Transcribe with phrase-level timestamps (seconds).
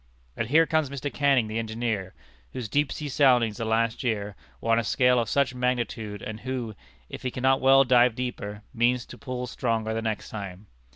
[0.35, 1.13] And here comes Mr.
[1.13, 2.15] Canning, the engineer,
[2.53, 6.39] whose deep sea soundings, the last year, were on a scale of such magnitude, and
[6.39, 6.73] who,
[7.07, 10.65] if he cannot well dive deeper, means to pull stronger the next time.